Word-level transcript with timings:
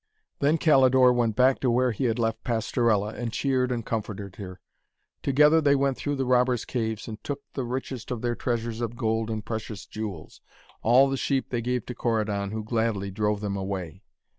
Then 0.39 0.57
Calidore 0.57 1.13
went 1.13 1.35
back 1.35 1.59
to 1.59 1.69
where 1.69 1.91
he 1.91 2.05
had 2.05 2.17
left 2.17 2.43
Pastorella, 2.43 3.09
and 3.09 3.31
cheered 3.31 3.71
and 3.71 3.85
comforted 3.85 4.37
her. 4.37 4.59
Together 5.21 5.61
they 5.61 5.75
went 5.75 5.95
through 5.95 6.15
the 6.15 6.25
robbers' 6.25 6.65
caves, 6.65 7.07
and 7.07 7.23
took 7.23 7.41
the 7.53 7.65
richest 7.65 8.09
of 8.09 8.23
their 8.23 8.33
treasures 8.33 8.81
of 8.81 8.97
gold 8.97 9.29
and 9.29 9.45
precious 9.45 9.85
jewels. 9.85 10.41
All 10.81 11.07
the 11.07 11.17
sheep 11.17 11.49
they 11.51 11.61
gave 11.61 11.85
to 11.85 11.93
Corydon, 11.93 12.49
who 12.49 12.63
gladly 12.63 13.11
drove 13.11 13.41
them 13.41 13.55
away. 13.55 14.01